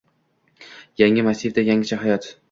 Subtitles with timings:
[1.01, 2.27] Yangi massivda yangicha hayot